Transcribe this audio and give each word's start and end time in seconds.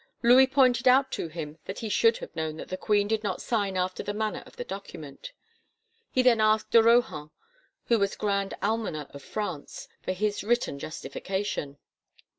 Louis 0.23 0.47
pointed 0.47 0.87
out 0.87 1.11
to 1.11 1.27
him 1.27 1.59
that 1.65 1.77
he 1.77 1.87
should 1.87 2.17
have 2.17 2.35
known 2.35 2.57
that 2.57 2.69
the 2.69 2.75
queen 2.75 3.07
did 3.07 3.23
not 3.23 3.39
sign 3.39 3.77
after 3.77 4.01
the 4.01 4.15
manner 4.15 4.41
of 4.47 4.55
the 4.55 4.63
document. 4.63 5.31
He 6.09 6.23
then 6.23 6.41
asked 6.41 6.71
de 6.71 6.81
Rohan, 6.81 7.29
who 7.85 7.99
was 7.99 8.15
Grand 8.15 8.55
Almoner 8.63 9.05
of 9.11 9.21
France, 9.21 9.87
for 10.01 10.13
his 10.13 10.43
written 10.43 10.79
justification. 10.79 11.77